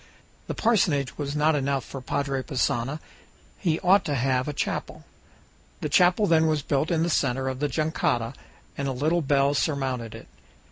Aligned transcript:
The 0.47 0.55
parsonage 0.55 1.15
was 1.19 1.35
not 1.35 1.53
enough 1.55 1.85
for 1.85 2.01
Padre 2.01 2.41
Passanha; 2.41 2.99
he 3.59 3.79
ought 3.81 4.03
to 4.05 4.15
have 4.15 4.47
a 4.47 4.51
chapel. 4.51 5.03
The 5.81 5.89
chapel 5.89 6.25
then 6.25 6.47
was 6.47 6.63
built 6.63 6.89
in 6.89 7.03
the 7.03 7.07
center 7.11 7.47
of 7.47 7.59
the 7.59 7.69
jangada, 7.69 8.33
and 8.75 8.87
a 8.87 8.93
little 8.93 9.21
bell 9.21 9.53
surmounted 9.53 10.15
it. 10.15 10.27